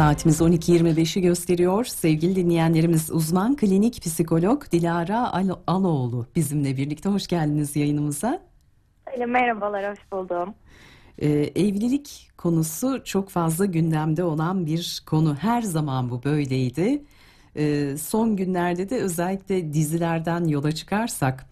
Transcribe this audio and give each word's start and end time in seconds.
Saatimiz 0.00 0.40
12.25'i 0.40 1.22
gösteriyor. 1.22 1.84
Sevgili 1.84 2.36
dinleyenlerimiz 2.36 3.10
uzman 3.10 3.56
klinik 3.56 4.02
psikolog 4.02 4.70
Dilara 4.72 5.32
Alo- 5.32 5.60
Aloğlu 5.66 6.26
bizimle 6.36 6.76
birlikte. 6.76 7.08
Hoş 7.08 7.26
geldiniz 7.26 7.76
yayınımıza. 7.76 8.42
Merhabalar, 9.28 9.90
hoş 9.90 9.98
buldum. 10.12 10.54
Ee, 11.18 11.28
evlilik 11.56 12.30
konusu 12.36 13.04
çok 13.04 13.30
fazla 13.30 13.64
gündemde 13.64 14.24
olan 14.24 14.66
bir 14.66 15.02
konu. 15.06 15.34
Her 15.34 15.62
zaman 15.62 16.10
bu 16.10 16.24
böyleydi. 16.24 17.04
Ee, 17.56 17.96
son 17.96 18.36
günlerde 18.36 18.90
de 18.90 18.96
özellikle 18.96 19.72
dizilerden 19.72 20.44
yola 20.44 20.72
çıkarsak 20.72 21.46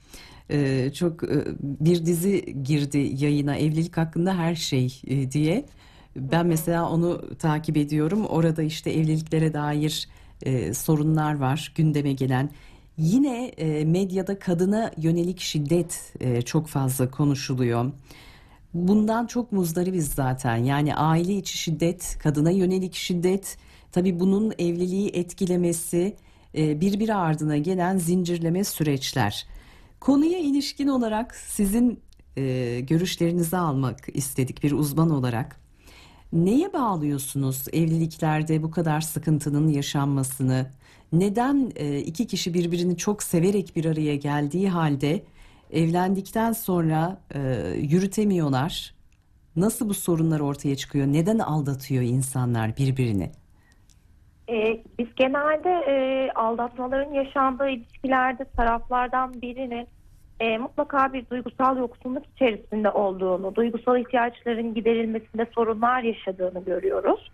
e, 0.51 0.91
çok 0.93 1.23
e, 1.25 1.45
bir 1.61 2.07
dizi 2.07 2.63
girdi 2.63 3.25
yayına 3.25 3.57
evlilik 3.57 3.97
hakkında 3.97 4.35
her 4.35 4.55
şey 4.55 5.01
e, 5.07 5.31
diye. 5.31 5.67
Ben 6.19 6.47
mesela 6.47 6.91
onu 6.91 7.37
takip 7.39 7.77
ediyorum. 7.77 8.27
Orada 8.27 8.63
işte 8.63 8.91
evliliklere 8.91 9.55
dair 9.55 10.09
e, 10.43 10.75
sorunlar 10.75 11.39
var 11.39 11.73
gündeme 11.77 12.13
gelen. 12.13 12.51
Yine 12.99 13.47
e, 13.47 13.85
medyada 13.85 14.39
kadına 14.39 14.93
yönelik 14.97 15.41
şiddet 15.41 16.15
e, 16.21 16.43
çok 16.43 16.67
fazla 16.67 17.11
konuşuluyor. 17.11 17.93
Bundan 18.75 19.27
çok 19.27 19.53
muzdaribiz 19.53 20.09
zaten. 20.09 20.57
Yani 20.57 20.95
aile 20.95 21.37
içi 21.37 21.59
şiddet, 21.59 22.19
kadına 22.23 22.51
yönelik 22.51 22.95
şiddet, 22.95 23.57
tabii 23.93 24.21
bunun 24.21 24.53
evliliği 24.59 25.09
etkilemesi, 25.09 26.17
e, 26.57 26.81
birbiri 26.81 27.15
ardına 27.15 27.57
gelen 27.57 27.99
zincirleme 27.99 28.65
süreçler. 28.65 29.47
Konuya 30.01 30.39
ilişkin 30.39 30.89
olarak 30.89 31.35
sizin 31.35 32.01
e, 32.37 32.81
görüşlerinizi 32.81 33.57
almak 33.57 34.01
istedik 34.15 34.63
bir 34.63 34.73
uzman 34.73 35.11
olarak. 35.11 35.68
Neye 36.33 36.73
bağlıyorsunuz 36.73 37.69
evliliklerde 37.73 38.63
bu 38.63 38.71
kadar 38.71 39.01
sıkıntının 39.01 39.69
yaşanmasını? 39.69 40.67
Neden 41.13 41.73
e, 41.77 41.99
iki 41.99 42.27
kişi 42.27 42.55
birbirini 42.55 42.97
çok 42.97 43.23
severek 43.23 43.73
bir 43.77 43.85
araya 43.85 44.17
geldiği 44.17 44.69
halde 44.69 45.23
evlendikten 45.73 46.53
sonra 46.53 47.19
e, 47.35 47.41
yürütemiyorlar? 47.77 48.95
Nasıl 49.57 49.89
bu 49.89 49.95
sorunlar 49.95 50.41
ortaya 50.41 50.77
çıkıyor? 50.77 51.07
Neden 51.07 51.39
aldatıyor 51.39 52.03
insanlar 52.03 52.77
birbirini? 52.77 53.31
Ee, 54.49 54.83
biz 54.99 55.15
genelde 55.17 55.71
e, 55.71 56.31
aldatmaların 56.33 57.13
yaşandığı 57.13 57.69
ilişkilerde 57.69 58.45
taraflardan 58.45 59.43
birinin 59.43 59.89
e, 60.41 60.59
mutlaka 60.59 61.13
bir 61.13 61.31
duygusal 61.31 61.79
yoksunluk 61.79 62.27
içerisinde 62.27 62.91
olduğunu, 62.91 63.55
duygusal 63.55 64.01
ihtiyaçların 64.01 64.75
giderilmesinde 64.75 65.47
sorunlar 65.55 66.03
yaşadığını 66.03 66.65
görüyoruz. 66.65 67.31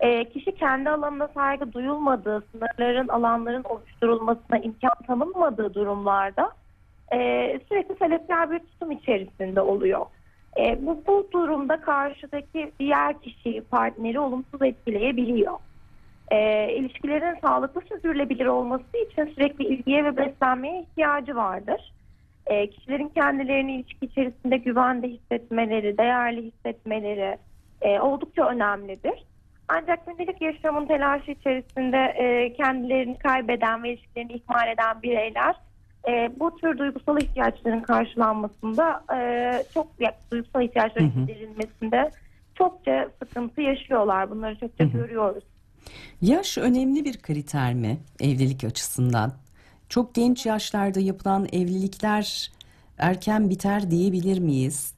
E, 0.00 0.24
kişi 0.24 0.54
kendi 0.54 0.90
alanına 0.90 1.28
saygı 1.28 1.72
duyulmadığı, 1.72 2.42
sınırların, 2.52 3.08
alanların 3.08 3.64
oluşturulmasına 3.64 4.58
imkan 4.58 4.94
tanınmadığı 5.06 5.74
durumlarda 5.74 6.50
e, 7.12 7.18
sürekli 7.68 7.94
talepkar 7.94 8.50
bir 8.50 8.58
tutum 8.58 8.90
içerisinde 8.90 9.60
oluyor. 9.60 10.06
E, 10.58 10.86
bu, 10.86 11.02
bu 11.06 11.28
durumda 11.32 11.80
karşıdaki 11.80 12.72
diğer 12.80 13.20
kişiyi, 13.20 13.60
partneri 13.60 14.20
olumsuz 14.20 14.62
etkileyebiliyor. 14.62 15.58
E, 16.30 16.68
ilişkilerin 16.72 17.40
sağlıklı 17.40 17.80
sürdürülebilir 17.80 18.46
olması 18.46 18.96
için 19.10 19.24
sürekli 19.34 19.64
ilgiye 19.64 20.04
ve 20.04 20.16
beslenmeye 20.16 20.82
ihtiyacı 20.82 21.36
vardır. 21.36 21.92
E, 22.46 22.70
kişilerin 22.70 23.08
kendilerini 23.08 23.74
ilişki 23.74 24.06
içerisinde 24.06 24.56
güvende 24.56 25.08
hissetmeleri, 25.08 25.98
değerli 25.98 26.42
hissetmeleri 26.42 27.38
e, 27.82 28.00
oldukça 28.00 28.48
önemlidir. 28.48 29.24
Ancak 29.68 30.06
gündelik 30.06 30.42
yaşamın 30.42 30.86
telaşı 30.86 31.30
içerisinde 31.30 31.96
e, 31.96 32.52
kendilerini 32.52 33.18
kaybeden 33.18 33.82
ve 33.82 33.92
ilişkilerini 33.92 34.32
ihmal 34.32 34.68
eden 34.68 35.02
bireyler 35.02 35.56
e, 36.08 36.30
bu 36.40 36.56
tür 36.56 36.78
duygusal 36.78 37.22
ihtiyaçların 37.22 37.80
karşılanmasında 37.80 39.04
e, 39.16 39.62
çok 39.74 39.86
ya, 40.00 40.12
duygusal 40.30 40.62
ihtiyaçların 40.62 41.10
Hı 41.10 41.20
hı. 41.20 41.26
giderilmesinde 41.26 42.10
çokça 42.54 43.10
sıkıntı 43.22 43.60
yaşıyorlar. 43.60 44.30
Bunları 44.30 44.58
çokça 44.58 44.84
Hı 44.84 44.88
hı. 44.88 44.92
görüyoruz. 44.92 45.44
Yaş 46.22 46.58
önemli 46.58 47.04
bir 47.04 47.18
kriter 47.22 47.74
mi 47.74 47.98
evlilik 48.20 48.64
açısından? 48.64 49.32
Çok 49.88 50.14
genç 50.14 50.46
yaşlarda 50.46 51.00
yapılan 51.00 51.46
evlilikler 51.52 52.52
erken 52.98 53.50
biter 53.50 53.90
diyebilir 53.90 54.38
miyiz? 54.38 54.94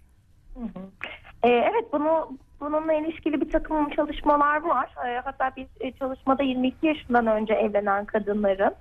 Ee, 1.43 1.49
evet 1.49 1.93
bunu 1.93 2.39
bununla 2.61 2.93
ilişkili 2.93 3.41
bir 3.41 3.51
takım 3.51 3.91
çalışmalar 3.91 4.63
var. 4.63 4.95
Ee, 5.07 5.21
hatta 5.25 5.51
bir 5.57 5.67
e, 5.81 5.93
çalışmada 5.93 6.43
22 6.43 6.87
yaşından 6.87 7.27
önce 7.27 7.55
evlenen 7.55 8.05
kadınların 8.05 8.75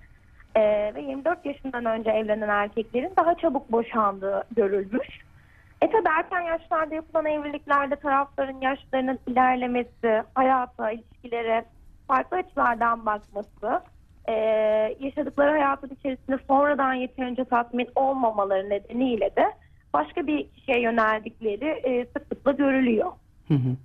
e, 0.55 0.61
ve 0.95 1.01
24 1.01 1.45
yaşından 1.45 1.85
önce 1.85 2.09
evlenen 2.11 2.49
erkeklerin 2.49 3.13
daha 3.17 3.35
çabuk 3.35 3.71
boşandığı 3.71 4.43
görülmüş. 4.55 5.07
E 5.81 5.89
tabi 5.91 6.09
erken 6.17 6.41
yaşlarda 6.41 6.95
yapılan 6.95 7.25
evliliklerde 7.25 7.95
tarafların 7.95 8.61
yaşlarının 8.61 9.19
ilerlemesi, 9.27 10.23
hayata, 10.33 10.91
ilişkilere 10.91 11.65
farklı 12.07 12.37
açılardan 12.37 13.05
bakması, 13.05 13.81
e, 14.27 14.33
yaşadıkları 14.99 15.51
hayatın 15.51 15.89
içerisinde 15.99 16.37
sonradan 16.47 16.93
yeterince 16.93 17.45
tatmin 17.45 17.87
olmamaları 17.95 18.69
nedeniyle 18.69 19.35
de 19.35 19.45
başka 19.93 20.27
bir 20.27 20.49
kişiye 20.49 20.81
yöneldikleri 20.81 21.65
e, 21.65 22.05
sıklıkla 22.05 22.51
görülüyor. 22.51 23.11
Hı 23.47 23.53
hı. 23.53 23.75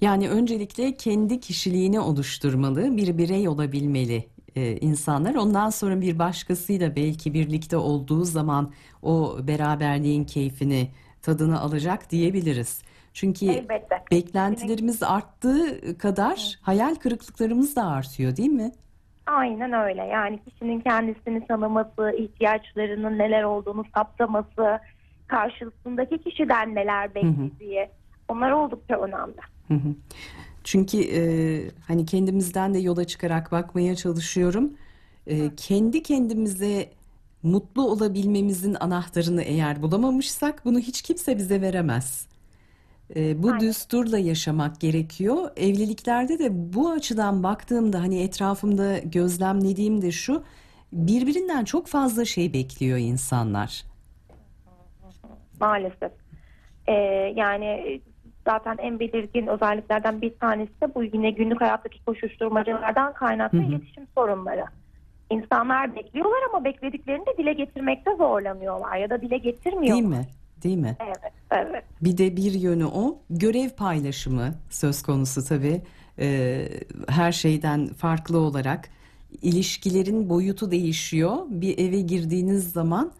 Yani 0.00 0.30
öncelikle 0.30 0.94
kendi 0.94 1.40
kişiliğini 1.40 2.00
oluşturmalı, 2.00 2.96
bir 2.96 3.18
birey 3.18 3.48
olabilmeli 3.48 4.24
e, 4.56 4.76
insanlar. 4.76 5.34
Ondan 5.34 5.70
sonra 5.70 6.00
bir 6.00 6.18
başkasıyla 6.18 6.96
belki 6.96 7.34
birlikte 7.34 7.76
olduğu 7.76 8.24
zaman 8.24 8.72
o 9.02 9.36
beraberliğin 9.42 10.24
keyfini, 10.24 10.88
tadını 11.22 11.60
alacak 11.60 12.10
diyebiliriz. 12.10 12.82
Çünkü 13.12 13.46
Elbette. 13.46 14.02
beklentilerimiz 14.10 15.02
arttığı 15.02 15.98
kadar 15.98 16.58
hayal 16.62 16.94
kırıklıklarımız 16.94 17.76
da 17.76 17.86
artıyor, 17.86 18.36
değil 18.36 18.50
mi? 18.50 18.72
Aynen 19.26 19.72
öyle. 19.72 20.02
Yani 20.04 20.38
kişinin 20.44 20.80
kendisini 20.80 21.46
tanıması, 21.46 22.14
ihtiyaçlarının 22.18 23.18
neler 23.18 23.42
olduğunu 23.42 23.84
saptaması, 23.94 24.78
karşısındaki 25.26 26.18
kişiden 26.18 26.74
neler 26.74 27.14
beklediği 27.14 27.88
onlar 28.28 28.50
oldukça 28.50 29.00
önemli. 29.00 29.40
Hı 29.68 29.74
hı. 29.74 29.94
Çünkü 30.64 30.98
e, 30.98 31.20
hani 31.86 32.06
kendimizden 32.06 32.74
de 32.74 32.78
yola 32.78 33.04
çıkarak 33.04 33.52
bakmaya 33.52 33.96
çalışıyorum. 33.96 34.72
E, 35.26 35.54
kendi 35.56 36.02
kendimize 36.02 36.90
mutlu 37.42 37.90
olabilmemizin 37.90 38.76
anahtarını 38.80 39.42
eğer 39.42 39.82
bulamamışsak 39.82 40.64
bunu 40.64 40.78
hiç 40.78 41.02
kimse 41.02 41.36
bize 41.36 41.60
veremez. 41.60 42.26
E, 43.16 43.42
bu 43.42 43.48
Aynen. 43.48 43.60
düsturla 43.60 44.18
yaşamak 44.18 44.80
gerekiyor. 44.80 45.50
Evliliklerde 45.56 46.38
de 46.38 46.48
bu 46.74 46.90
açıdan 46.90 47.42
baktığımda 47.42 48.00
hani 48.00 48.22
etrafımda 48.22 48.98
gözlemlediğim 48.98 50.02
de 50.02 50.12
şu 50.12 50.42
birbirinden 50.92 51.64
çok 51.64 51.86
fazla 51.86 52.24
şey 52.24 52.52
bekliyor 52.52 52.98
insanlar. 52.98 53.84
Maalesef. 55.60 56.12
Ee, 56.86 56.92
yani 57.36 58.00
zaten 58.46 58.76
en 58.78 59.00
belirgin 59.00 59.46
özelliklerden 59.46 60.22
bir 60.22 60.38
tanesi 60.38 60.80
de 60.80 60.94
bu 60.94 61.02
yine 61.02 61.30
günlük 61.30 61.60
hayattaki 61.60 62.04
koşuşturmacalardan 62.04 63.12
kaynaklı 63.12 63.58
Hı 63.58 63.62
hı. 63.62 63.66
iletişim 63.66 64.06
sorunları. 64.14 64.64
İnsanlar 65.30 65.96
bekliyorlar 65.96 66.38
ama 66.48 66.64
beklediklerini 66.64 67.26
de 67.26 67.36
dile 67.38 67.52
getirmekte 67.52 68.16
zorlanıyorlar 68.16 68.96
ya 68.96 69.10
da 69.10 69.20
dile 69.20 69.38
getirmiyorlar. 69.38 69.92
Değil 69.92 70.04
mi? 70.04 70.26
Değil 70.64 70.78
mi? 70.78 70.96
Evet, 71.00 71.32
evet. 71.50 71.84
Bir 72.02 72.18
de 72.18 72.36
bir 72.36 72.52
yönü 72.52 72.84
o 72.84 73.18
görev 73.30 73.70
paylaşımı 73.70 74.54
söz 74.70 75.02
konusu 75.02 75.44
tabii 75.44 75.82
Ee, 76.18 76.68
her 77.08 77.32
şeyden 77.32 77.86
farklı 77.86 78.38
olarak 78.38 78.88
ilişkilerin 79.42 80.28
boyutu 80.28 80.70
değişiyor. 80.70 81.36
Bir 81.48 81.78
eve 81.78 82.00
girdiğiniz 82.00 82.72
zaman 82.72 83.12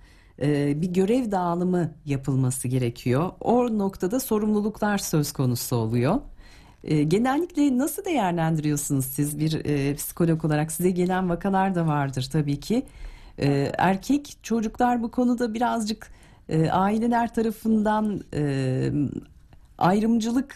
e, 0.43 0.81
bir 0.83 0.93
görev 0.93 1.31
dağılımı 1.31 1.91
yapılması 2.07 2.69
gerekiyor. 2.69 3.31
O 3.41 3.79
noktada 3.79 4.21
sorumluluklar 4.21 4.99
söz 4.99 5.33
konusu 5.33 5.77
oluyor. 5.77 6.21
E, 6.85 7.03
genellikle 7.03 7.79
nasıl 7.79 8.05
değerlendiriyorsunuz 8.05 9.05
siz 9.05 9.39
bir 9.39 9.65
e, 9.65 9.95
psikolog 9.95 10.45
olarak? 10.45 10.73
Size 10.73 10.91
gelen 10.91 11.29
vakalar 11.29 11.75
da 11.75 11.87
vardır 11.87 12.29
tabii 12.33 12.61
ki. 12.61 12.83
E, 13.39 13.73
erkek 13.79 14.37
çocuklar 14.43 15.03
bu 15.03 15.11
konuda 15.11 15.55
birazcık 15.55 16.11
e, 16.49 16.71
aileler 16.71 17.35
tarafından 17.35 18.21
e, 18.35 18.43
ayrımcılık 19.79 20.55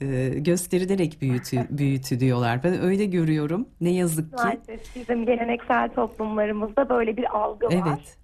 e, 0.00 0.28
gösterilerek 0.28 1.20
büyütü, 1.20 1.66
büyütülüyorlar. 1.70 2.64
Ben 2.64 2.82
öyle 2.82 3.04
görüyorum. 3.04 3.68
Ne 3.80 3.90
yazık 3.90 4.38
ki. 4.38 4.44
Maalesef 4.44 4.96
bizim 4.96 5.26
geleneksel 5.26 5.88
toplumlarımızda 5.88 6.88
böyle 6.88 7.16
bir 7.16 7.36
algı 7.36 7.66
var. 7.66 7.72
Evet. 7.72 8.16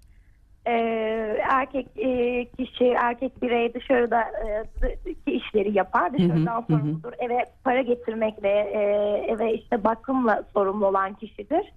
Ee, 0.67 1.37
erkek 1.49 1.87
e, 1.97 2.45
kişi, 2.45 2.85
erkek 2.85 3.41
birey 3.41 3.73
dışarıda 3.73 4.21
e, 4.21 5.31
işleri 5.31 5.77
yapar. 5.77 6.13
Dışarıdan 6.13 6.61
sorumludur. 6.69 7.13
Eve 7.19 7.45
para 7.63 7.81
getirmekle, 7.81 8.49
e, 8.49 8.79
eve 9.27 9.53
işte 9.53 9.83
bakımla 9.83 10.43
sorumlu 10.53 10.87
olan 10.87 11.13
kişidir. 11.13 11.73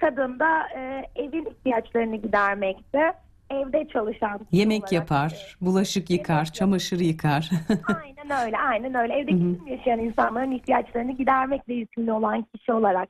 Kadın 0.00 0.38
da 0.38 0.68
e, 0.78 1.02
evin 1.16 1.44
ihtiyaçlarını 1.44 2.16
gidermekte. 2.16 3.12
Evde 3.50 3.88
çalışan 3.88 4.40
Yemek 4.52 4.92
yapar, 4.92 5.56
bulaşık 5.60 6.10
yıkar, 6.10 6.44
çamaşır 6.44 7.00
yıkar. 7.00 7.50
Aynen 8.02 8.46
öyle, 8.46 8.58
aynen 8.58 8.94
öyle. 8.94 9.14
Evde 9.14 9.30
kim 9.30 9.66
yaşayan 9.66 9.98
insanların 9.98 10.50
ihtiyaçlarını 10.50 11.12
gidermekle 11.12 11.74
yükümlü 11.74 12.12
olan 12.12 12.42
kişi 12.42 12.72
olarak 12.72 13.08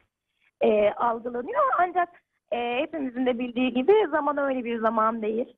e, 0.60 0.90
algılanıyor. 0.90 1.62
Ancak 1.78 2.08
e, 2.52 2.76
hepimizin 2.80 3.26
de 3.26 3.38
bildiği 3.38 3.74
gibi 3.74 3.92
zaman 4.10 4.38
öyle 4.38 4.64
bir 4.64 4.78
zaman 4.80 5.22
değil. 5.22 5.56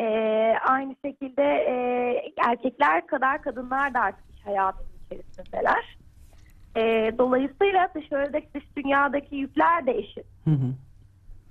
E, 0.00 0.04
aynı 0.68 0.94
şekilde 1.04 1.42
e, 1.42 1.74
erkekler 2.46 3.06
kadar 3.06 3.42
kadınlar 3.42 3.94
da 3.94 4.00
artık 4.00 4.24
iş 4.36 4.46
hayatının 4.46 4.88
içerisindeler. 5.06 5.98
E, 6.76 7.12
dolayısıyla 7.18 7.88
dışarıdaki 7.94 8.48
dış 8.54 8.76
dünyadaki 8.76 9.36
yükler 9.36 9.86
de 9.86 9.92
eşit. 9.92 10.26
Hı 10.44 10.50
hı. 10.50 10.74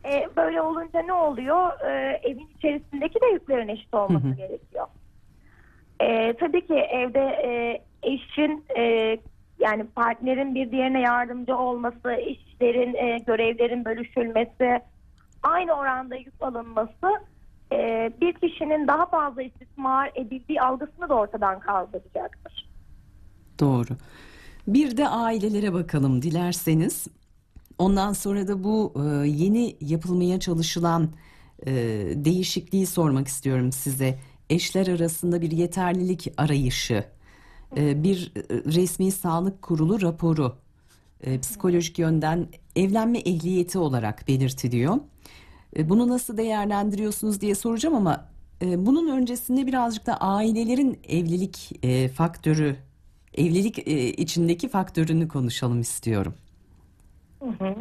E, 0.05 0.29
böyle 0.37 0.61
olunca 0.61 1.01
ne 1.01 1.13
oluyor? 1.13 1.79
E, 1.79 2.21
evin 2.23 2.49
içerisindeki 2.57 3.21
de 3.21 3.25
yüklerin 3.25 3.67
eşit 3.67 3.93
olması 3.93 4.27
Hı 4.27 4.31
hı. 4.31 4.35
gerekiyor. 4.35 4.87
E, 5.99 6.33
tabii 6.33 6.67
ki 6.67 6.73
evde 6.73 7.19
e, 7.19 7.81
eşin 8.03 8.65
e, 8.77 9.17
yani 9.59 9.85
partnerin 9.87 10.55
bir 10.55 10.71
diğerine 10.71 11.01
yardımcı 11.01 11.57
olması, 11.57 12.13
işlerin, 12.13 12.93
e, 12.93 13.17
görevlerin 13.17 13.85
bölüşülmesi, 13.85 14.79
aynı 15.43 15.73
oranda 15.73 16.15
yük 16.15 16.33
alınması 16.41 17.21
e, 17.71 18.11
bir 18.21 18.33
kişinin 18.33 18.87
daha 18.87 19.05
fazla 19.05 19.41
istismar 19.41 20.11
edildiği 20.15 20.61
algısını 20.61 21.09
da 21.09 21.13
ortadan 21.13 21.59
kaldıracaktır. 21.59 22.69
Doğru. 23.59 23.89
Bir 24.67 24.97
de 24.97 25.07
ailelere 25.07 25.73
bakalım 25.73 26.21
dilerseniz. 26.21 27.07
Ondan 27.77 28.13
sonra 28.13 28.47
da 28.47 28.63
bu 28.63 28.93
e, 28.95 29.27
yeni 29.27 29.75
yapılmaya 29.81 30.39
çalışılan 30.39 31.09
e, 31.65 31.73
değişikliği 32.15 32.85
sormak 32.85 33.27
istiyorum 33.27 33.71
size. 33.71 34.19
Eşler 34.49 34.87
arasında 34.87 35.41
bir 35.41 35.51
yeterlilik 35.51 36.33
arayışı, 36.37 37.03
e, 37.77 38.03
bir 38.03 38.31
e, 38.35 38.41
resmi 38.73 39.11
sağlık 39.11 39.61
kurulu 39.61 40.01
raporu, 40.01 40.55
e, 41.23 41.39
psikolojik 41.39 41.99
yönden 41.99 42.47
evlenme 42.75 43.19
ehliyeti 43.19 43.77
olarak 43.79 44.27
belirtiliyor. 44.27 44.97
E, 45.77 45.89
Bunu 45.89 46.07
nasıl 46.07 46.37
değerlendiriyorsunuz 46.37 47.41
diye 47.41 47.55
soracağım 47.55 47.95
ama 47.95 48.29
e, 48.61 48.85
bunun 48.85 49.07
öncesinde 49.17 49.67
birazcık 49.67 50.05
da 50.05 50.17
ailelerin 50.17 50.99
evlilik 51.07 51.71
e, 51.83 52.07
faktörü, 52.09 52.75
evlilik 53.37 53.87
e, 53.87 54.13
içindeki 54.13 54.69
faktörünü 54.69 55.27
konuşalım 55.27 55.81
istiyorum. 55.81 56.33
Hı 57.45 57.65
hı. 57.65 57.75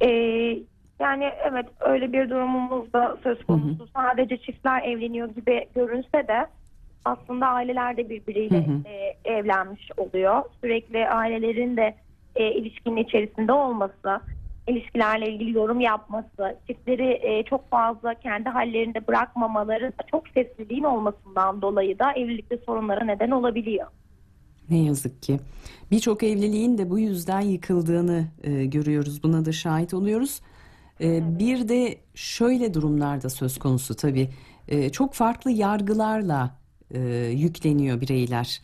Ee, 0.00 0.58
yani 1.00 1.32
evet 1.50 1.66
öyle 1.80 2.12
bir 2.12 2.30
durumumuz 2.30 2.92
da 2.92 3.16
söz 3.22 3.44
konusu. 3.44 3.88
Sadece 3.96 4.36
çiftler 4.36 4.82
evleniyor 4.82 5.28
gibi 5.28 5.66
görünse 5.74 6.28
de 6.28 6.46
aslında 7.04 7.46
aileler 7.46 7.96
de 7.96 8.10
birbiriyle 8.10 8.66
Hı 8.66 8.70
hı. 8.70 8.88
e, 8.88 9.16
evlenmiş 9.24 9.88
oluyor. 9.96 10.42
Sürekli 10.60 11.08
ailelerin 11.08 11.76
de 11.76 11.94
e, 12.36 12.52
ilişkinin 12.52 12.96
içerisinde 12.96 13.52
olması, 13.52 14.20
ilişkilerle 14.68 15.28
ilgili 15.28 15.56
yorum 15.56 15.80
yapması, 15.80 16.58
çiftleri 16.66 17.20
e, 17.22 17.42
çok 17.42 17.70
fazla 17.70 18.14
kendi 18.14 18.48
hallerinde 18.48 19.06
bırakmamaları, 19.06 19.92
çok 20.10 20.28
sessizliğin 20.28 20.84
olmasından 20.84 21.62
dolayı 21.62 21.98
da 21.98 22.12
evlilikte 22.12 22.56
sorunlara 22.56 23.04
neden 23.04 23.30
olabiliyor. 23.30 23.86
Ne 24.70 24.78
yazık 24.82 25.22
ki. 25.22 25.40
Birçok 25.90 26.22
evliliğin 26.22 26.78
de 26.78 26.90
bu 26.90 26.98
yüzden 26.98 27.40
yıkıldığını 27.40 28.28
e, 28.42 28.64
görüyoruz. 28.64 29.22
Buna 29.22 29.44
da 29.44 29.52
şahit 29.52 29.94
oluyoruz. 29.94 30.40
E, 31.00 31.38
Bir 31.38 31.68
de 31.68 31.98
şöyle 32.14 32.74
durumlarda 32.74 33.30
söz 33.30 33.58
konusu 33.58 33.94
tabii. 33.94 34.30
E, 34.68 34.90
çok 34.90 35.14
farklı 35.14 35.50
yargılarla 35.50 36.58
e, 36.90 37.00
yükleniyor 37.36 38.00
bireyler. 38.00 38.62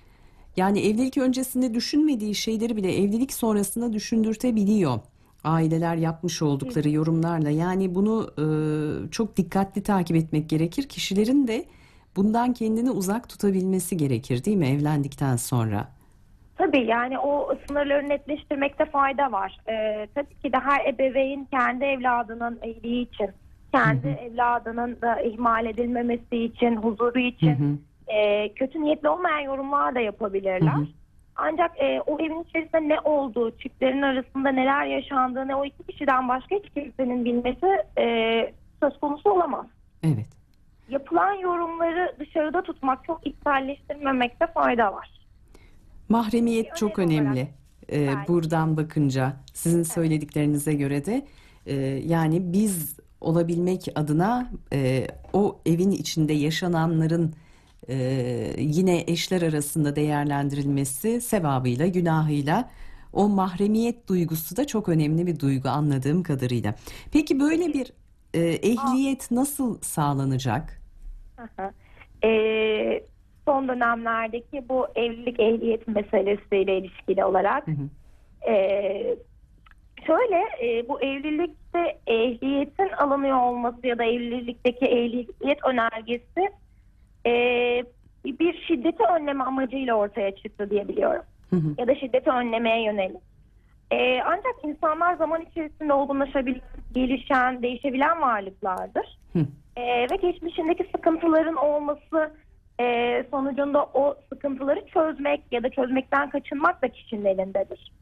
Yani 0.57 0.81
evlilik 0.81 1.19
öncesinde 1.19 1.75
düşünmediği 1.75 2.35
şeyleri 2.35 2.77
bile 2.77 2.97
evlilik 2.99 3.33
sonrasında 3.33 3.93
düşündürtebiliyor. 3.93 5.01
Aileler 5.45 5.97
yapmış 5.97 6.43
oldukları 6.43 6.91
yorumlarla. 6.91 7.51
Yani 7.51 7.95
bunu 7.95 8.31
e, 8.39 8.45
çok 9.11 9.37
dikkatli 9.37 9.83
takip 9.83 10.17
etmek 10.17 10.49
gerekir. 10.51 10.89
Kişilerin 10.89 11.49
de 11.49 11.65
bundan 12.19 12.53
kendini 12.53 12.91
uzak 12.91 13.29
tutabilmesi 13.29 13.97
gerekir, 13.97 14.45
değil 14.45 14.57
mi 14.57 14.67
evlendikten 14.67 15.37
sonra? 15.37 15.89
Tabii 16.57 16.87
yani 16.87 17.19
o 17.19 17.55
sınırları 17.69 18.09
netleştirmekte 18.09 18.85
fayda 18.85 19.33
var. 19.33 19.59
Ee, 19.69 20.09
tabii 20.15 20.35
ki 20.35 20.53
de 20.53 20.57
her 20.57 20.87
ebeveyn 20.87 21.45
kendi 21.51 21.85
evladının 21.85 22.59
iyiliği 22.65 23.09
için, 23.09 23.31
kendi 23.73 24.09
evladının 24.09 24.97
da 25.03 25.21
ihmal 25.21 25.67
edilmemesi 25.67 26.37
için, 26.37 26.77
huzuru 26.77 27.19
için 27.19 27.55
Hı 27.55 27.65
hı. 27.65 27.79
e, 28.13 28.49
kötü 28.53 28.83
niyetli 28.83 29.09
olmayan 29.09 29.41
yorumlar 29.41 29.95
da 29.95 30.01
yapabilirler. 30.01 30.73
Hı 30.73 30.81
hı. 30.81 30.87
Ancak 31.37 31.71
e, 31.79 32.01
o 32.07 32.19
evin 32.21 32.43
içerisinde 32.43 32.89
ne 32.89 33.01
olduğu, 33.01 33.51
çiftlerin 33.51 34.03
arasında 34.03 34.49
neler 34.51 34.87
yaşandığını 34.87 35.61
o 35.61 35.65
iki 35.65 35.83
kişiden 35.83 36.29
başka 36.29 36.57
hiç 36.57 36.71
kimsenin 36.75 37.25
bilmesi 37.25 37.67
e, 37.99 38.05
söz 38.83 39.01
konusu 39.01 39.31
olamaz. 39.31 39.67
Evet. 40.03 40.38
Yapılan 40.89 41.33
yorumları 41.33 42.17
dışarıda 42.19 42.63
tutmak, 42.63 43.05
çok 43.05 43.27
içselleştirmemekte 43.27 44.47
fayda 44.47 44.93
var. 44.93 45.11
Mahremiyet 46.09 46.77
çok 46.77 46.99
Önemli. 46.99 47.49
Ee, 47.93 48.11
buradan 48.29 48.77
bakınca 48.77 49.37
sizin 49.55 49.83
söylediklerinize 49.83 50.75
göre 50.75 51.07
de 51.07 51.27
e, 51.67 51.75
yani 52.07 52.53
biz 52.53 52.97
olabilmek 53.21 53.89
adına 53.95 54.51
e, 54.73 55.07
o 55.33 55.61
evin 55.67 55.91
içinde 55.91 56.33
yaşananların 56.33 57.35
e, 57.89 57.97
yine 58.59 59.05
eşler 59.07 59.43
arasında 59.43 59.97
değerlendirilmesi 59.97 61.21
sevabıyla 61.21 61.87
günahıyla 61.87 62.71
o 63.13 63.29
mahremiyet 63.29 64.09
duygusu 64.09 64.57
da 64.57 64.67
çok 64.67 64.89
önemli 64.89 65.27
bir 65.27 65.41
duygu 65.41 65.69
anladığım 65.69 66.23
kadarıyla. 66.23 66.75
Peki 67.13 67.41
böyle 67.41 67.75
bir 67.75 67.93
e, 68.35 68.41
ehliyet 68.41 69.31
nasıl 69.31 69.79
sağlanacak? 69.81 70.78
Ee, 72.25 73.03
son 73.45 73.69
dönemlerdeki 73.69 74.69
bu 74.69 74.87
evlilik 74.95 75.41
ehliyet 75.41 75.89
meselesiyle 75.89 76.79
ilişkili 76.79 77.25
olarak 77.25 77.67
Hı 77.67 77.71
hı. 77.71 77.89
ee, 78.51 79.17
şöyle 80.07 80.45
e, 80.63 80.89
bu 80.89 81.01
evlilikte 81.01 81.99
ehliyetin 82.07 82.89
alınıyor 82.89 83.43
olması 83.43 83.87
ya 83.87 83.99
da 83.99 84.05
evlilikteki 84.05 84.87
ehliyet 84.87 85.65
önergesi 85.65 86.51
ee, 87.27 87.85
bir 88.25 88.65
şiddeti 88.67 89.03
önleme 89.03 89.45
amacıyla 89.45 89.95
ortaya 89.95 90.37
çıktı 90.37 90.71
diye 90.71 90.89
biliyorum 90.89 91.23
Hı 91.51 91.57
hı. 91.57 91.75
ya 91.79 91.87
da 91.87 91.95
şiddeti 91.95 92.31
önlemeye 92.31 92.83
yönelik. 92.85 93.23
Ee, 93.91 94.21
ancak 94.23 94.55
insanlar 94.65 95.17
zaman 95.17 95.43
içerisinde 95.51 95.93
olgunlaşabilen, 95.93 96.61
gelişen, 96.95 97.63
değişebilen 97.63 98.21
varlıklardır. 98.21 99.19
Hı. 99.33 99.39
Ee, 99.79 100.07
ve 100.11 100.17
geçmişindeki 100.17 100.89
sıkıntıların 100.97 101.57
olması 101.57 102.33
e, 102.81 103.25
sonucunda 103.31 103.85
o 103.85 104.15
sıkıntıları 104.33 104.87
çözmek 104.87 105.41
ya 105.51 105.63
da 105.63 105.71
çözmekten 105.71 106.31
kaçınmak 106.31 106.83
da 106.83 106.89
kişinin 106.89 107.25
elindedir. 107.25 107.93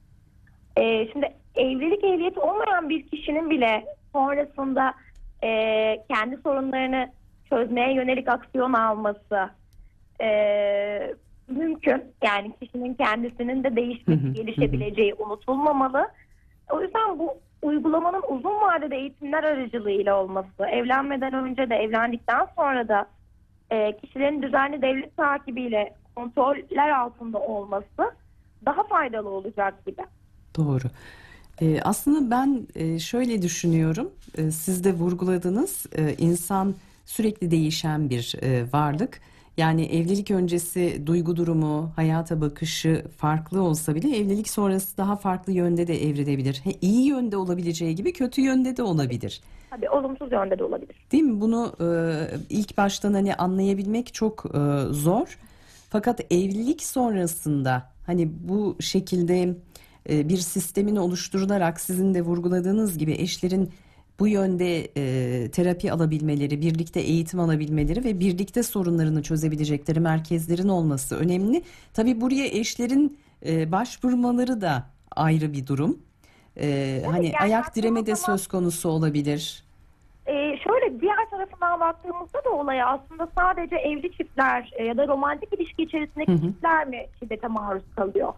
Ee, 0.77 1.09
şimdi 1.13 1.33
evlilik 1.55 2.05
ehliyeti 2.05 2.41
olmayan 2.41 2.89
bir 2.89 3.09
kişinin 3.09 3.51
bile 3.51 3.85
sonrasında 4.13 4.95
e, 5.45 5.51
kendi 6.11 6.37
sorunlarını 6.37 7.13
çözmeye 7.49 7.95
yönelik 7.95 8.29
aksiyon 8.29 8.73
alması 8.73 9.51
e, 10.21 10.29
mümkün. 11.49 12.05
Yani 12.25 12.53
kişinin 12.63 12.95
kendisinin 12.95 13.65
de 13.65 13.69
hı, 13.69 14.33
gelişebileceği 14.33 15.15
unutulmamalı. 15.15 16.09
O 16.71 16.83
yüzden 16.83 17.19
bu 17.19 17.39
uygulamanın 17.67 18.23
uzun 18.29 18.61
vadede 18.61 18.97
eğitimler 18.97 19.45
aracılığıyla 19.45 20.23
olması, 20.23 20.67
evlenmeden 20.73 21.35
önce 21.35 21.71
de 21.71 21.75
evlendikten 21.75 22.47
sonra 22.57 22.89
da 22.89 23.07
e, 23.71 23.97
kişilerin 23.97 24.43
düzenli 24.43 24.83
devlet 24.83 25.17
takibiyle 25.17 25.95
kontroller 26.15 26.91
altında 26.91 27.39
olması 27.39 28.15
daha 28.67 28.83
faydalı 28.83 29.29
olacak 29.29 29.87
gibi. 29.87 30.03
Doğru. 30.57 30.85
Ee, 31.61 31.81
aslında 31.83 32.31
ben 32.31 32.67
e, 32.75 32.99
şöyle 32.99 33.43
düşünüyorum. 33.43 34.11
E, 34.39 34.51
siz 34.51 34.85
de 34.85 34.93
vurguladınız. 34.93 35.87
E, 35.93 36.15
insan 36.19 36.75
sürekli 37.07 37.51
değişen 37.51 38.11
bir 38.11 38.35
e, 38.43 38.73
varlık. 38.73 39.21
Yani 39.57 39.85
evlilik 39.85 40.31
öncesi 40.31 41.03
duygu 41.07 41.37
durumu, 41.37 41.93
hayata 41.97 42.41
bakışı 42.41 43.05
farklı 43.17 43.63
olsa 43.63 43.95
bile 43.95 44.17
evlilik 44.17 44.49
sonrası 44.49 44.97
daha 44.97 45.17
farklı 45.17 45.53
yönde 45.53 45.87
de 45.87 46.09
evrilebilir. 46.09 46.61
He, 46.65 46.73
iyi 46.81 47.07
yönde 47.07 47.37
olabileceği 47.37 47.95
gibi 47.95 48.13
kötü 48.13 48.41
yönde 48.41 48.77
de 48.77 48.83
olabilir. 48.83 49.41
Tabii 49.71 49.91
olumsuz 49.91 50.33
yönde 50.33 50.59
de 50.59 50.65
olabilir. 50.65 50.97
Değil 51.13 51.23
mi? 51.23 51.41
Bunu 51.41 51.73
e, 51.81 51.87
ilk 52.51 52.77
baştan 52.77 53.15
hani 53.15 53.35
anlayabilmek 53.35 54.15
çok 54.15 54.45
e, 54.47 54.59
zor. 54.91 55.39
Fakat 55.91 56.21
evlilik 56.33 56.83
sonrasında 56.83 57.91
hani 58.07 58.33
bu 58.49 58.77
şekilde 58.81 59.57
e, 60.11 60.29
bir 60.29 60.39
sistemin 60.39 60.97
oluşturularak 60.97 61.81
sizin 61.81 62.15
de 62.15 62.23
vurguladığınız 62.23 62.99
gibi 62.99 63.13
eşlerin 63.13 63.71
bu 64.21 64.29
yönde 64.29 64.89
e, 64.97 65.51
terapi 65.51 65.93
alabilmeleri, 65.93 66.61
birlikte 66.61 67.01
eğitim 67.01 67.41
alabilmeleri 67.41 68.05
ve 68.05 68.21
birlikte 68.21 68.63
sorunlarını 68.63 69.23
çözebilecekleri 69.23 70.01
merkezlerin 70.01 70.69
olması 70.69 71.17
önemli. 71.17 71.63
Tabii 71.95 72.21
buraya 72.21 72.47
eşlerin 72.47 73.19
e, 73.47 73.73
başvurmaları 73.73 74.61
da 74.61 74.87
ayrı 75.17 75.53
bir 75.53 75.67
durum. 75.67 75.99
E, 76.61 77.03
hani 77.07 77.27
yani 77.27 77.39
ayak 77.39 77.77
direme 77.77 78.07
de 78.07 78.17
söz 78.17 78.47
konusu 78.47 78.89
olabilir. 78.89 79.67
Ee, 80.27 80.59
şöyle 80.65 81.01
diğer 81.01 81.31
tarafından 81.31 81.81
baktığımızda 81.81 82.45
da 82.45 82.51
olaya 82.51 82.87
aslında 82.87 83.29
sadece 83.35 83.77
evli 83.77 84.13
çiftler 84.13 84.71
e, 84.73 84.85
ya 84.85 84.97
da 84.97 85.09
romantik 85.09 85.53
ilişki 85.53 85.83
içerisindeki 85.83 86.33
Hı 86.33 86.37
hı. 86.37 86.41
çiftler 86.41 86.87
mi 86.87 87.07
şiddete 87.19 87.49
maruz 87.49 87.83
kalıyor? 87.97 88.33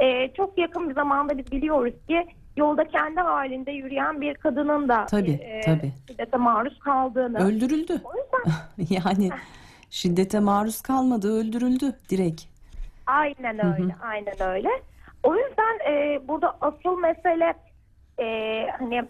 Ee, 0.00 0.32
çok 0.36 0.58
yakın 0.58 0.88
bir 0.90 0.94
zamanda 0.94 1.38
biz 1.38 1.52
biliyoruz 1.52 1.94
ki 2.08 2.26
yolda 2.56 2.84
kendi 2.88 3.20
halinde 3.20 3.70
yürüyen 3.70 4.20
bir 4.20 4.34
kadının 4.34 4.88
da 4.88 5.06
Tabii, 5.06 5.30
e, 5.30 5.60
tabii. 5.60 5.92
şiddete 6.08 6.36
maruz 6.36 6.78
kaldığını. 6.78 7.38
Öldürüldü. 7.46 8.00
O 8.04 8.12
yüzden 8.16 8.52
Yani 9.04 9.30
şiddete 9.90 10.40
maruz 10.40 10.80
kalmadı, 10.82 11.32
öldürüldü 11.40 11.92
direkt. 12.10 12.42
aynen 13.06 13.66
öyle, 13.66 13.94
aynen 14.02 14.42
öyle. 14.42 14.68
O 15.22 15.34
yüzden 15.36 15.90
e, 15.92 16.20
burada 16.28 16.56
asıl 16.60 16.98
mesele 16.98 17.54
e, 18.20 18.66
hani 18.78 19.02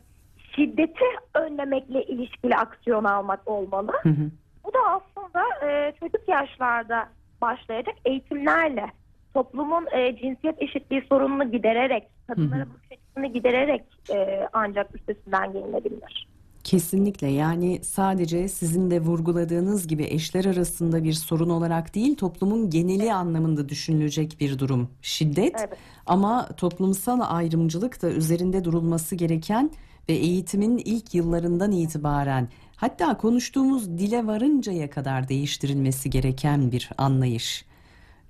şiddeti 0.56 1.04
önlemekle 1.34 2.04
ilişkili 2.04 2.56
aksiyon 2.56 3.04
almak 3.04 3.40
olmalı. 3.48 3.92
Hı 4.02 4.08
hı. 4.08 4.30
Bu 4.64 4.72
da 4.74 4.78
aslında 4.86 5.66
e, 5.68 5.92
çocuk 6.00 6.28
yaşlarda 6.28 7.08
başlayacak 7.42 7.94
eğitimlerle 8.04 8.86
toplumun 9.34 9.86
e, 9.92 10.16
cinsiyet 10.16 10.62
eşitliği 10.62 11.02
sorununu 11.08 11.50
gidererek, 11.52 12.08
kadınlara 12.26 12.60
bakış 12.60 12.91
gidererek 13.32 13.84
e, 14.10 14.48
ancak 14.52 14.94
üstesinden 14.94 15.52
gelinebilir. 15.52 16.28
Kesinlikle 16.64 17.28
yani 17.28 17.80
sadece 17.84 18.48
sizin 18.48 18.90
de 18.90 19.00
vurguladığınız 19.00 19.88
gibi 19.88 20.04
eşler 20.04 20.44
arasında 20.44 21.04
bir 21.04 21.12
sorun 21.12 21.50
olarak 21.50 21.94
değil 21.94 22.16
toplumun 22.16 22.70
geneli 22.70 23.14
anlamında 23.14 23.68
düşünülecek 23.68 24.36
bir 24.40 24.58
durum 24.58 24.88
şiddet 25.02 25.54
Evet. 25.58 25.78
ama 26.06 26.48
toplumsal 26.56 27.20
ayrımcılık 27.22 28.02
da 28.02 28.10
üzerinde 28.10 28.64
durulması 28.64 29.16
gereken 29.16 29.70
ve 30.08 30.12
eğitimin 30.12 30.78
ilk 30.78 31.14
yıllarından 31.14 31.72
itibaren 31.72 32.48
hatta 32.76 33.18
konuştuğumuz 33.18 33.98
dile 33.98 34.26
varıncaya 34.26 34.90
kadar 34.90 35.28
değiştirilmesi 35.28 36.10
gereken 36.10 36.72
bir 36.72 36.90
anlayış. 36.98 37.64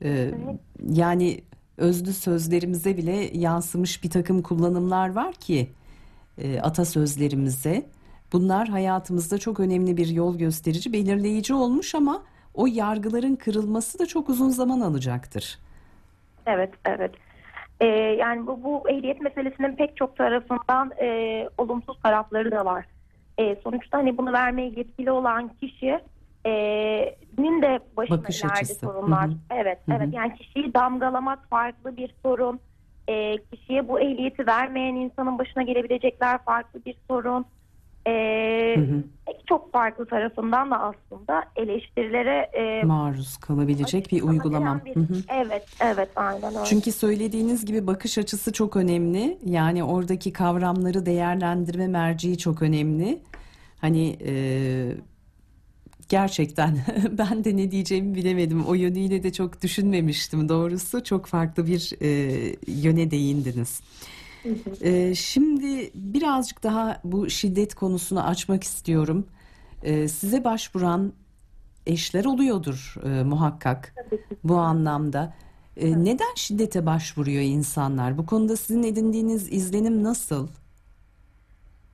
Ee, 0.02 0.30
yani 0.92 1.40
özlü 1.82 2.12
sözlerimize 2.12 2.96
bile 2.96 3.38
yansımış 3.38 4.04
bir 4.04 4.10
takım 4.10 4.42
kullanımlar 4.42 5.12
var 5.12 5.32
ki 5.32 5.68
e, 6.38 6.60
atasözlerimize. 6.60 7.82
Bunlar 8.32 8.68
hayatımızda 8.68 9.38
çok 9.38 9.60
önemli 9.60 9.96
bir 9.96 10.06
yol 10.06 10.38
gösterici, 10.38 10.92
belirleyici 10.92 11.54
olmuş 11.54 11.94
ama 11.94 12.22
o 12.54 12.66
yargıların 12.66 13.36
kırılması 13.36 13.98
da 13.98 14.06
çok 14.06 14.28
uzun 14.28 14.48
zaman 14.48 14.80
alacaktır. 14.80 15.58
Evet, 16.46 16.70
evet. 16.84 17.12
E, 17.80 17.86
yani 17.86 18.46
bu, 18.46 18.64
bu 18.64 18.90
ehliyet 18.90 19.20
meselesinin 19.20 19.76
pek 19.76 19.96
çok 19.96 20.16
tarafından 20.16 20.90
e, 21.00 21.48
olumsuz 21.58 22.02
tarafları 22.02 22.50
da 22.50 22.64
var. 22.64 22.86
E, 23.38 23.56
sonuçta 23.64 23.98
hani 23.98 24.18
bunu 24.18 24.32
vermeye 24.32 24.72
yetkili 24.76 25.10
olan 25.10 25.50
kişi 25.60 26.00
e, 26.46 26.50
nin 27.38 27.62
de 27.62 27.80
başına 27.96 28.18
Bakış 28.18 28.40
ileride 28.40 28.54
açısı. 28.60 28.74
sorunlar. 28.86 29.26
Hı 29.26 29.30
hı. 29.32 29.36
Evet, 29.50 29.78
Hı 29.88 29.92
hı. 29.92 29.96
evet. 29.96 30.08
Yani 30.14 30.34
kişiyi 30.34 30.74
damgalamak 30.74 31.48
farklı 31.50 31.96
bir 31.96 32.14
sorun. 32.22 32.60
E, 33.08 33.36
kişiye 33.52 33.88
bu 33.88 34.00
ehliyeti 34.00 34.46
vermeyen 34.46 34.94
insanın 34.94 35.38
başına 35.38 35.62
gelebilecekler 35.62 36.44
farklı 36.44 36.84
bir 36.86 36.94
sorun. 37.10 37.44
E, 38.06 38.12
Hı 38.76 38.80
hı. 38.80 39.02
pek 39.26 39.46
çok 39.46 39.72
farklı 39.72 40.06
tarafından 40.06 40.70
da 40.70 40.80
aslında 40.80 41.44
eleştirilere 41.56 42.50
e, 42.52 42.84
Maruz 42.84 43.36
kalabilecek 43.36 44.12
bir 44.12 44.22
uygulama. 44.22 44.74
Hı 44.80 44.84
bir- 44.84 44.94
hı. 44.96 45.14
Evet, 45.28 45.66
evet, 45.80 46.08
aynen 46.16 46.54
öyle. 46.54 46.64
Çünkü 46.64 46.92
söylediğiniz 46.92 47.64
gibi 47.64 47.86
bakış 47.86 48.18
açısı 48.18 48.52
çok 48.52 48.76
önemli. 48.76 49.38
Yani 49.44 49.84
oradaki 49.84 50.32
kavramları 50.32 51.06
değerlendirme 51.06 51.88
merciği 51.88 52.38
çok 52.38 52.62
önemli. 52.62 53.18
Hani 53.80 54.16
e, 54.26 54.32
gerçekten 56.12 56.76
ben 57.10 57.44
de 57.44 57.56
ne 57.56 57.70
diyeceğimi 57.70 58.14
bilemedim. 58.14 58.64
O 58.66 58.74
yönüyle 58.74 59.22
de 59.22 59.32
çok 59.32 59.62
düşünmemiştim 59.62 60.48
doğrusu. 60.48 61.04
Çok 61.04 61.26
farklı 61.26 61.66
bir 61.66 61.92
e, 62.02 62.08
yöne 62.66 63.10
değindiniz. 63.10 63.82
E, 64.82 65.14
şimdi 65.14 65.90
birazcık 65.94 66.62
daha 66.62 67.00
bu 67.04 67.30
şiddet 67.30 67.74
konusunu 67.74 68.26
açmak 68.26 68.64
istiyorum. 68.64 69.26
E, 69.82 70.08
size 70.08 70.44
başvuran 70.44 71.12
eşler 71.86 72.24
oluyordur 72.24 72.94
e, 73.04 73.22
muhakkak 73.22 73.94
bu 74.44 74.56
anlamda. 74.56 75.34
E, 75.76 76.04
neden 76.04 76.34
şiddete 76.36 76.86
başvuruyor 76.86 77.42
insanlar? 77.42 78.18
Bu 78.18 78.26
konuda 78.26 78.56
sizin 78.56 78.82
edindiğiniz 78.82 79.52
izlenim 79.52 80.02
nasıl? 80.02 80.48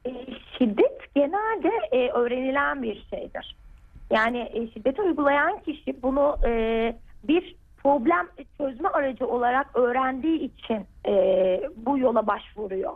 E, 0.07 0.11
şiddet 0.59 1.15
genelde 1.15 1.71
e, 1.93 2.11
öğrenilen 2.11 2.83
bir 2.83 3.07
şeydir. 3.11 3.59
Yani 4.11 4.51
e, 4.53 4.71
şiddet 4.71 4.99
uygulayan 4.99 5.59
kişi 5.59 6.03
bunu 6.03 6.37
e, 6.47 6.97
bir 7.25 7.57
problem 7.83 8.29
çözme 8.59 8.89
aracı 8.89 9.27
olarak 9.27 9.77
öğrendiği 9.77 10.39
için 10.39 10.87
e, 11.07 11.61
bu 11.77 11.99
yola 11.99 12.27
başvuruyor. 12.27 12.93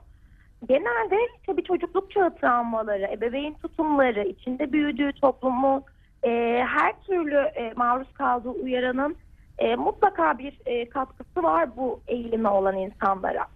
Genelde 0.69 1.17
tabii 1.47 1.65
çocukluk 1.65 2.11
çağı 2.11 2.35
travmaları, 2.35 3.09
ebeveyn 3.13 3.55
tutumları, 3.55 4.25
içinde 4.25 4.73
büyüdüğü 4.73 5.13
toplumu 5.13 5.83
e, 6.25 6.63
her 6.69 7.03
türlü 7.03 7.37
e, 7.37 7.73
maruz 7.77 8.13
kaldığı 8.13 8.49
uyaranın 8.49 9.17
e, 9.59 9.77
mutlaka 9.77 10.39
bir 10.39 10.59
e, 10.67 10.89
katkısı 10.89 11.43
var 11.43 11.77
bu 11.77 12.01
eğilime 12.09 12.49
olan 12.49 12.77
insanlara. 12.77 13.47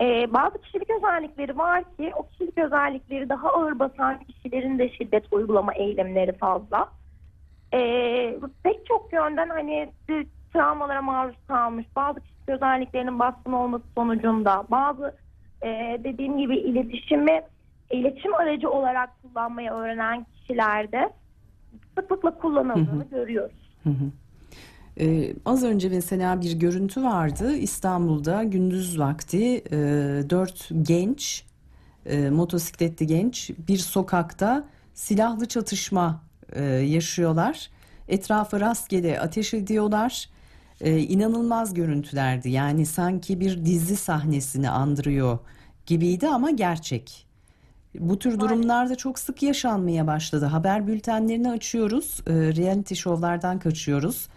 Ee, 0.00 0.32
bazı 0.32 0.60
kişilik 0.60 0.90
özellikleri 0.90 1.58
var 1.58 1.84
ki 1.96 2.12
o 2.16 2.26
kişilik 2.28 2.58
özellikleri 2.58 3.28
daha 3.28 3.48
ağır 3.48 3.78
basan 3.78 4.18
kişilerin 4.24 4.78
de 4.78 4.88
şiddet 4.88 5.24
uygulama 5.32 5.74
eylemleri 5.74 6.32
fazla. 6.32 6.88
Ee, 7.74 8.38
pek 8.62 8.86
çok 8.86 9.12
yönden 9.12 9.48
hani 9.48 9.92
travmalara 10.52 11.02
maruz 11.02 11.36
kalmış 11.48 11.86
bazı 11.96 12.20
kişilik 12.20 12.48
özelliklerinin 12.48 13.18
baskın 13.18 13.52
olması 13.52 13.84
sonucunda 13.94 14.64
bazı 14.70 15.16
e, 15.62 16.00
dediğim 16.04 16.38
gibi 16.38 16.56
iletişimi 16.56 17.42
iletişim 17.90 18.34
aracı 18.34 18.70
olarak 18.70 19.10
kullanmayı 19.22 19.70
öğrenen 19.70 20.24
kişilerde 20.24 21.10
sıklıkla 21.98 22.38
kullanıldığını 22.38 23.04
görüyoruz. 23.10 23.56
Hı 23.82 23.90
hı. 23.90 24.21
Ee, 25.00 25.34
az 25.44 25.62
önce 25.62 25.88
mesela 25.88 26.40
bir 26.40 26.52
görüntü 26.52 27.02
vardı 27.02 27.56
İstanbul'da 27.56 28.42
gündüz 28.44 28.98
vakti 28.98 29.62
e, 29.70 29.76
dört 30.30 30.68
genç 30.82 31.44
e, 32.06 32.30
motosikletli 32.30 33.06
genç 33.06 33.50
bir 33.68 33.78
sokakta 33.78 34.64
silahlı 34.94 35.48
çatışma 35.48 36.22
e, 36.52 36.64
yaşıyorlar. 36.64 37.70
Etrafa 38.08 38.60
rastgele 38.60 39.20
ateş 39.20 39.54
ediyorlar. 39.54 40.28
E, 40.80 40.98
inanılmaz 40.98 41.74
görüntülerdi 41.74 42.50
yani 42.50 42.86
sanki 42.86 43.40
bir 43.40 43.64
dizi 43.64 43.96
sahnesini 43.96 44.70
andırıyor 44.70 45.38
gibiydi 45.86 46.28
ama 46.28 46.50
gerçek. 46.50 47.26
Bu 47.98 48.18
tür 48.18 48.40
durumlarda 48.40 48.94
çok 48.94 49.18
sık 49.18 49.42
yaşanmaya 49.42 50.06
başladı. 50.06 50.44
Haber 50.46 50.86
bültenlerini 50.86 51.50
açıyoruz, 51.50 52.20
e, 52.26 52.32
reality 52.32 52.94
şovlardan 52.94 53.58
kaçıyoruz. 53.58 54.28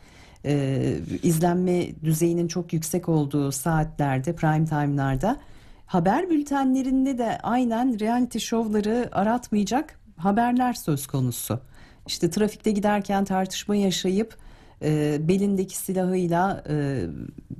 E, 0.46 0.98
izlenme 1.24 2.04
düzeyinin 2.04 2.48
çok 2.48 2.74
yüksek 2.74 3.10
olduğu 3.10 3.52
saatlerde, 3.52 4.36
prime 4.36 4.66
time'larda 4.66 5.38
haber 5.86 6.30
bültenlerinde 6.30 7.18
de 7.18 7.38
aynen 7.44 8.00
reality 8.00 8.38
şovları 8.38 9.10
aratmayacak 9.12 10.00
haberler 10.18 10.74
söz 10.74 11.08
konusu. 11.08 11.60
İşte 12.08 12.30
trafikte 12.30 12.72
giderken 12.72 13.26
tartışma 13.26 13.76
yaşayıp 13.76 14.38
e, 14.82 15.18
belindeki 15.28 15.78
silahıyla 15.78 16.64
e, 16.70 17.06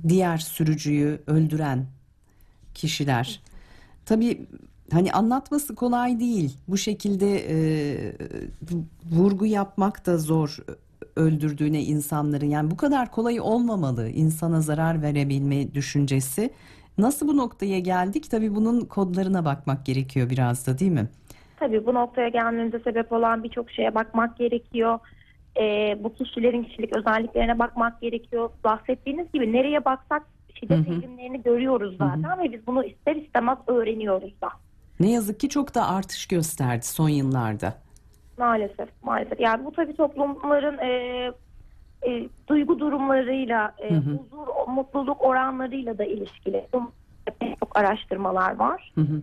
diğer 0.08 0.38
sürücüyü 0.38 1.22
öldüren 1.26 1.86
kişiler. 2.74 3.42
Tabii 4.04 4.46
hani 4.92 5.12
anlatması 5.12 5.74
kolay 5.74 6.20
değil. 6.20 6.56
Bu 6.68 6.78
şekilde 6.78 7.44
e, 7.50 7.56
vurgu 9.12 9.46
yapmak 9.46 10.06
da 10.06 10.18
zor 10.18 10.58
öldürdüğüne 11.16 11.82
insanların. 11.82 12.46
Yani 12.46 12.70
bu 12.70 12.76
kadar 12.76 13.10
kolay 13.10 13.40
olmamalı 13.40 14.08
insana 14.08 14.60
zarar 14.60 15.02
verebilme 15.02 15.74
düşüncesi. 15.74 16.50
Nasıl 16.98 17.28
bu 17.28 17.36
noktaya 17.36 17.78
geldik? 17.78 18.30
Tabii 18.30 18.54
bunun 18.54 18.80
kodlarına 18.80 19.44
bakmak 19.44 19.86
gerekiyor 19.86 20.30
biraz 20.30 20.66
da 20.66 20.78
değil 20.78 20.92
mi? 20.92 21.08
Tabii 21.60 21.86
bu 21.86 21.94
noktaya 21.94 22.28
gelmemize 22.28 22.78
sebep 22.78 23.12
olan 23.12 23.44
birçok 23.44 23.70
şeye 23.70 23.94
bakmak 23.94 24.36
gerekiyor. 24.38 24.98
e, 25.60 25.96
bu 26.04 26.14
kişilerin 26.14 26.64
kişilik 26.64 26.96
özelliklerine 26.96 27.58
bakmak 27.58 28.00
gerekiyor. 28.00 28.50
Bahsettiğiniz 28.64 29.32
gibi 29.32 29.52
nereye 29.52 29.84
baksak 29.84 30.22
şiddet 30.60 30.88
eğilimlerini 30.88 31.42
görüyoruz 31.42 31.96
zaten 31.98 32.38
ve 32.38 32.52
biz 32.52 32.66
bunu 32.66 32.84
ister 32.84 33.16
istemez 33.16 33.58
öğreniyoruz 33.66 34.40
da. 34.40 34.48
Ne 35.00 35.12
yazık 35.12 35.40
ki 35.40 35.48
çok 35.48 35.74
da 35.74 35.88
artış 35.88 36.26
gösterdi 36.28 36.86
son 36.86 37.08
yıllarda. 37.08 37.74
Maalesef, 38.38 38.88
maalesef. 39.02 39.40
Yani 39.40 39.64
bu 39.64 39.72
tabii 39.72 39.96
toplumların 39.96 40.78
e, 40.78 40.90
e, 42.06 42.28
duygu 42.48 42.78
durumlarıyla, 42.78 43.74
e, 43.78 43.90
Hı 43.90 43.94
hı. 43.94 44.10
huzur, 44.10 44.68
mutluluk 44.68 45.22
oranlarıyla 45.22 45.98
da 45.98 46.04
ilişkili. 46.04 46.66
Pek 47.40 47.58
çok 47.60 47.78
araştırmalar 47.78 48.56
var. 48.56 48.92
Hı 48.94 49.00
hı. 49.00 49.22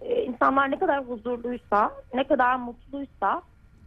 E, 0.00 0.22
insanlar 0.22 0.70
ne 0.70 0.78
kadar 0.78 1.04
huzurluysa, 1.04 1.92
ne 2.14 2.24
kadar 2.24 2.56
mutluysa 2.56 3.42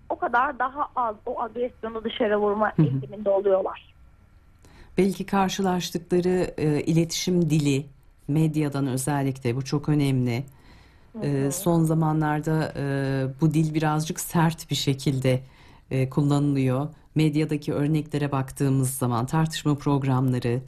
o 0.10 0.16
kadar 0.16 0.60
daha 0.60 0.88
az 0.96 1.16
o 1.26 1.42
agresyonu 1.42 2.04
dışarı 2.04 2.38
vurma 2.38 2.72
hı. 2.76 2.82
eğiliminde 2.82 3.30
oluyorlar. 3.30 3.94
Belki 4.98 5.26
karşılaştıkları 5.26 6.54
e, 6.58 6.82
iletişim 6.82 7.50
dili, 7.50 7.86
medyadan 8.28 8.88
özellikle 8.88 9.56
bu 9.56 9.66
çok 9.66 9.90
önemli. 9.90 10.44
E, 11.24 11.52
son 11.52 11.84
zamanlarda 11.84 12.74
e, 12.78 12.84
bu 13.42 13.54
dil 13.54 13.74
birazcık 13.74 14.20
sert 14.20 14.70
bir 14.70 14.76
şekilde 14.76 15.40
e, 15.92 16.10
kullanılıyor. 16.10 16.88
Medyadaki 17.16 17.74
örneklere 17.74 18.32
baktığımız 18.32 18.90
zaman 18.90 19.26
tartışma 19.26 19.76
programları, 19.76 20.62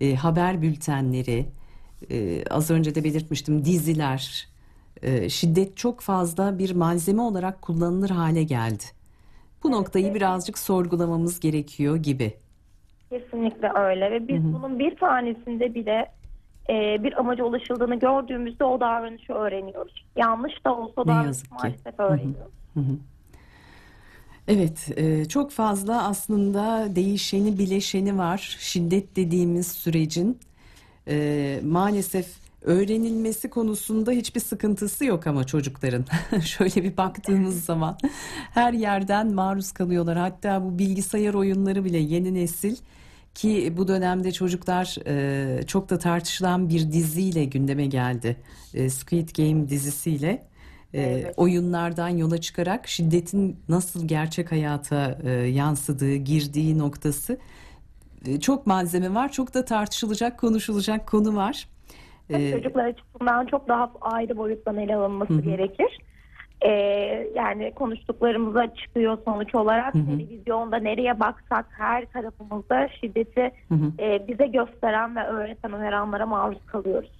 e, 0.00 0.14
haber 0.14 0.62
bültenleri, 0.62 1.46
e, 2.10 2.44
az 2.50 2.70
önce 2.70 2.94
de 2.94 3.04
belirtmiştim 3.04 3.64
diziler, 3.64 4.48
e, 5.02 5.28
şiddet 5.28 5.76
çok 5.76 6.00
fazla 6.00 6.58
bir 6.58 6.74
malzeme 6.74 7.22
olarak 7.22 7.62
kullanılır 7.62 8.10
hale 8.10 8.42
geldi. 8.42 8.84
Bu 9.64 9.72
noktayı 9.72 10.14
birazcık 10.14 10.58
sorgulamamız 10.58 11.40
gerekiyor 11.40 11.96
gibi. 11.96 12.34
Kesinlikle 13.10 13.72
öyle 13.74 14.10
ve 14.10 14.28
biz 14.28 14.44
bunun 14.52 14.78
bir 14.78 14.96
tanesinde 14.96 15.74
bile 15.74 16.12
e, 16.70 17.02
bir 17.02 17.20
amaca 17.20 17.44
ulaşıldığını 17.44 17.98
gördüğümüzde 17.98 18.64
o 18.64 18.80
davranışı 18.80 19.32
öğreniyoruz. 19.32 20.04
Yanlış 20.16 20.64
da 20.64 20.76
olsa 20.76 21.06
davranışı 21.06 21.42
maalesef 21.50 22.00
öğreniyoruz. 22.00 22.52
Evet, 24.48 24.88
e, 24.96 25.24
çok 25.24 25.50
fazla 25.50 26.08
aslında 26.08 26.86
değişeni 26.96 27.58
bileşeni 27.58 28.18
var. 28.18 28.56
Şiddet 28.60 29.16
dediğimiz 29.16 29.66
sürecin 29.72 30.38
e, 31.08 31.60
maalesef 31.64 32.26
öğrenilmesi 32.62 33.50
konusunda 33.50 34.10
hiçbir 34.10 34.40
sıkıntısı 34.40 35.04
yok 35.04 35.26
ama 35.26 35.44
çocukların. 35.44 36.04
Şöyle 36.44 36.82
bir 36.82 36.96
baktığımız 36.96 37.64
zaman 37.64 37.98
her 38.54 38.72
yerden 38.72 39.34
maruz 39.34 39.72
kalıyorlar. 39.72 40.18
Hatta 40.18 40.64
bu 40.64 40.78
bilgisayar 40.78 41.34
oyunları 41.34 41.84
bile 41.84 41.98
yeni 41.98 42.34
nesil 42.34 42.76
ki 43.36 43.72
bu 43.76 43.88
dönemde 43.88 44.32
çocuklar 44.32 44.96
e, 45.06 45.66
çok 45.66 45.90
da 45.90 45.98
tartışılan 45.98 46.68
bir 46.68 46.92
diziyle 46.92 47.44
gündeme 47.44 47.86
geldi. 47.86 48.36
E, 48.74 48.90
Squid 48.90 49.28
Game 49.36 49.68
dizisiyle. 49.68 50.46
E, 50.94 51.02
Evet. 51.02 51.34
oyunlardan 51.36 52.08
yola 52.08 52.40
çıkarak 52.40 52.88
şiddetin 52.88 53.56
nasıl 53.68 54.08
gerçek 54.08 54.52
hayata 54.52 55.18
e, 55.24 55.30
yansıdığı, 55.30 56.14
girdiği 56.14 56.78
noktası 56.78 57.38
e, 58.26 58.40
çok 58.40 58.66
malzeme 58.66 59.14
var. 59.14 59.32
Çok 59.32 59.54
da 59.54 59.64
tartışılacak, 59.64 60.38
konuşulacak 60.38 61.08
konu 61.08 61.36
var. 61.36 61.68
E, 62.30 62.52
Çocuklar 62.52 62.84
açısından 62.84 63.46
çok 63.46 63.68
daha 63.68 63.92
ayrı 64.00 64.36
boyuttan 64.36 64.76
ele 64.78 64.96
alınması 64.96 65.32
hı. 65.32 65.40
gerekir. 65.40 65.98
E, 66.62 66.70
yani 67.34 67.72
konuştuklarımıza 67.74 68.74
çıkıyor 68.74 69.18
sonuç 69.24 69.54
olarak. 69.54 69.94
Hı 69.94 69.98
hı. 69.98 70.06
Televizyonda 70.06 70.76
nereye 70.76 71.20
baksak 71.20 71.66
her 71.70 72.06
tarafımızda 72.06 72.88
şiddeti 73.00 73.50
hı 73.68 73.74
hı. 73.74 73.92
e, 74.02 74.28
bize 74.28 74.46
gösteren 74.46 75.16
ve 75.16 75.24
öğreten 75.24 75.72
uyaranlara 75.72 76.26
maruz 76.26 76.66
kalıyoruz. 76.66 77.10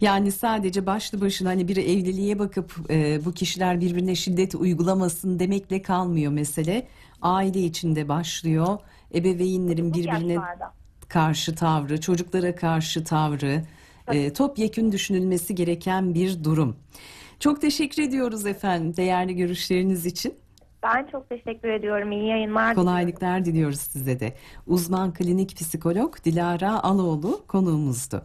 Yani 0.00 0.32
sadece 0.32 0.86
başlı 0.86 1.20
başına 1.20 1.48
hani 1.48 1.68
bir 1.68 1.76
evliliğe 1.76 2.38
bakıp 2.38 2.72
e, 2.90 3.24
bu 3.24 3.32
kişiler 3.32 3.80
birbirine 3.80 4.14
şiddet 4.14 4.54
uygulamasın 4.54 5.38
demekle 5.38 5.82
kalmıyor 5.82 6.32
mesele. 6.32 6.86
Aile 7.22 7.60
içinde 7.60 8.08
başlıyor. 8.08 8.78
Ebeveynlerin 9.14 9.90
Bu 9.90 9.94
birbirine 9.94 10.32
yaşlarda. 10.32 10.72
karşı 11.08 11.54
tavrı, 11.54 12.00
çocuklara 12.00 12.54
karşı 12.54 13.04
tavrı, 13.04 13.62
e, 14.12 14.32
topyekün 14.32 14.92
düşünülmesi 14.92 15.54
gereken 15.54 16.14
bir 16.14 16.44
durum. 16.44 16.76
Çok 17.42 17.60
teşekkür 17.60 18.02
ediyoruz 18.02 18.46
efendim 18.46 18.96
değerli 18.96 19.36
görüşleriniz 19.36 20.06
için. 20.06 20.34
Ben 20.82 21.06
çok 21.12 21.28
teşekkür 21.28 21.68
ediyorum. 21.68 22.12
İyi 22.12 22.28
yayınlar. 22.28 22.74
Kolaylıklar 22.74 23.44
diliyoruz 23.44 23.80
size 23.80 24.20
de. 24.20 24.34
Uzman 24.66 25.12
klinik 25.12 25.56
psikolog 25.56 26.24
Dilara 26.24 26.82
Aloğlu 26.82 27.46
konuğumuzdu. 27.48 28.22